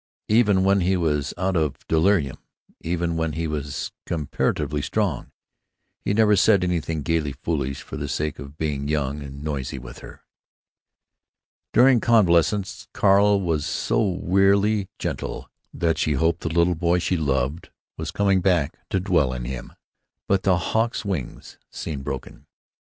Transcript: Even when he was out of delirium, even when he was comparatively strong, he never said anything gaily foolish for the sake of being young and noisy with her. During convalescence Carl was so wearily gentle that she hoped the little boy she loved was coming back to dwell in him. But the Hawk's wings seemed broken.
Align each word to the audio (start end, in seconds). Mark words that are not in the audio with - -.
Even 0.29 0.63
when 0.63 0.81
he 0.81 0.97
was 0.97 1.31
out 1.37 1.55
of 1.55 1.75
delirium, 1.87 2.39
even 2.79 3.17
when 3.17 3.33
he 3.33 3.45
was 3.45 3.91
comparatively 4.07 4.81
strong, 4.81 5.31
he 5.99 6.11
never 6.11 6.35
said 6.35 6.63
anything 6.63 7.03
gaily 7.03 7.33
foolish 7.33 7.83
for 7.83 7.97
the 7.97 8.07
sake 8.09 8.39
of 8.39 8.57
being 8.57 8.87
young 8.87 9.21
and 9.21 9.43
noisy 9.43 9.77
with 9.77 9.99
her. 9.99 10.23
During 11.71 11.99
convalescence 11.99 12.87
Carl 12.93 13.41
was 13.41 13.63
so 13.63 14.01
wearily 14.01 14.87
gentle 14.97 15.51
that 15.71 15.99
she 15.99 16.13
hoped 16.13 16.41
the 16.41 16.49
little 16.49 16.73
boy 16.73 16.97
she 16.97 17.15
loved 17.15 17.69
was 17.95 18.09
coming 18.09 18.41
back 18.41 18.79
to 18.89 18.99
dwell 18.99 19.31
in 19.33 19.45
him. 19.45 19.71
But 20.27 20.41
the 20.41 20.57
Hawk's 20.57 21.05
wings 21.05 21.59
seemed 21.69 22.03
broken. 22.03 22.47